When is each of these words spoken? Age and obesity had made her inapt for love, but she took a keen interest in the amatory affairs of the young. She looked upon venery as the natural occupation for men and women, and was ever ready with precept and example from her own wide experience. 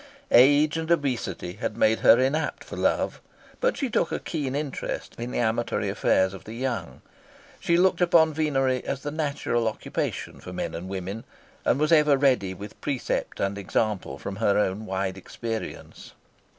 Age 0.31 0.77
and 0.77 0.89
obesity 0.89 1.53
had 1.57 1.77
made 1.77 1.99
her 1.99 2.17
inapt 2.19 2.63
for 2.63 2.75
love, 2.75 3.21
but 3.59 3.77
she 3.77 3.87
took 3.87 4.11
a 4.11 4.17
keen 4.17 4.55
interest 4.55 5.13
in 5.19 5.29
the 5.29 5.37
amatory 5.37 5.89
affairs 5.89 6.33
of 6.33 6.43
the 6.45 6.55
young. 6.55 7.03
She 7.59 7.77
looked 7.77 8.01
upon 8.01 8.33
venery 8.33 8.83
as 8.83 9.03
the 9.03 9.11
natural 9.11 9.67
occupation 9.67 10.39
for 10.39 10.51
men 10.51 10.73
and 10.73 10.89
women, 10.89 11.23
and 11.65 11.79
was 11.79 11.91
ever 11.91 12.17
ready 12.17 12.55
with 12.55 12.81
precept 12.81 13.39
and 13.39 13.59
example 13.59 14.17
from 14.17 14.37
her 14.37 14.57
own 14.57 14.87
wide 14.87 15.17
experience. 15.19 16.13